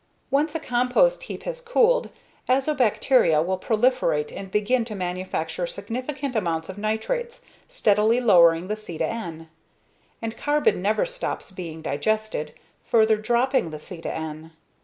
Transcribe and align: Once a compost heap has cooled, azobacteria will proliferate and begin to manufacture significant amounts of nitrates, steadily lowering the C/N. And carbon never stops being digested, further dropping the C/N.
Once 0.31 0.55
a 0.55 0.59
compost 0.59 1.21
heap 1.25 1.43
has 1.43 1.61
cooled, 1.61 2.09
azobacteria 2.49 3.39
will 3.39 3.59
proliferate 3.59 4.31
and 4.31 4.49
begin 4.49 4.83
to 4.83 4.95
manufacture 4.95 5.67
significant 5.67 6.35
amounts 6.35 6.69
of 6.69 6.77
nitrates, 6.79 7.43
steadily 7.67 8.19
lowering 8.19 8.67
the 8.67 8.75
C/N. 8.75 9.47
And 10.19 10.35
carbon 10.37 10.81
never 10.81 11.05
stops 11.05 11.51
being 11.51 11.83
digested, 11.83 12.55
further 12.83 13.15
dropping 13.15 13.69
the 13.69 13.77
C/N. 13.77 14.53